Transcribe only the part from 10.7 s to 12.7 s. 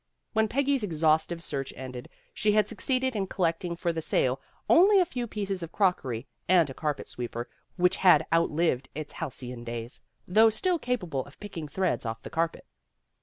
capable of picking threads off the carpet.